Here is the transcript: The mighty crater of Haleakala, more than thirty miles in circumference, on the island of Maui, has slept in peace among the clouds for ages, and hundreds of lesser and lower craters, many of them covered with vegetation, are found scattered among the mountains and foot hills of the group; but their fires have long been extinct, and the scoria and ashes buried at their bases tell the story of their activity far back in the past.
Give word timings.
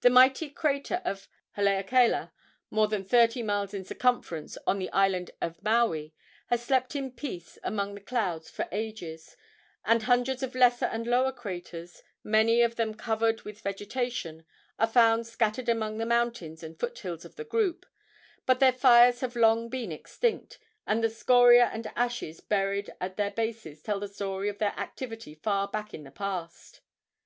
The 0.00 0.08
mighty 0.08 0.48
crater 0.48 1.02
of 1.04 1.28
Haleakala, 1.56 2.32
more 2.70 2.88
than 2.88 3.04
thirty 3.04 3.42
miles 3.42 3.74
in 3.74 3.84
circumference, 3.84 4.56
on 4.66 4.78
the 4.78 4.90
island 4.92 5.30
of 5.42 5.62
Maui, 5.62 6.14
has 6.46 6.62
slept 6.64 6.96
in 6.96 7.10
peace 7.10 7.58
among 7.62 7.94
the 7.94 8.00
clouds 8.00 8.48
for 8.48 8.66
ages, 8.72 9.36
and 9.84 10.04
hundreds 10.04 10.42
of 10.42 10.54
lesser 10.54 10.86
and 10.86 11.06
lower 11.06 11.32
craters, 11.32 12.02
many 12.24 12.62
of 12.62 12.76
them 12.76 12.94
covered 12.94 13.42
with 13.42 13.60
vegetation, 13.60 14.46
are 14.78 14.86
found 14.86 15.26
scattered 15.26 15.68
among 15.68 15.98
the 15.98 16.06
mountains 16.06 16.62
and 16.62 16.80
foot 16.80 16.98
hills 17.00 17.26
of 17.26 17.36
the 17.36 17.44
group; 17.44 17.84
but 18.46 18.58
their 18.58 18.72
fires 18.72 19.20
have 19.20 19.36
long 19.36 19.68
been 19.68 19.92
extinct, 19.92 20.58
and 20.86 21.04
the 21.04 21.10
scoria 21.10 21.66
and 21.74 21.92
ashes 21.94 22.40
buried 22.40 22.90
at 23.02 23.18
their 23.18 23.30
bases 23.32 23.82
tell 23.82 24.00
the 24.00 24.08
story 24.08 24.48
of 24.48 24.56
their 24.56 24.72
activity 24.78 25.34
far 25.34 25.68
back 25.68 25.92
in 25.92 26.04
the 26.04 26.10
past. 26.10 26.80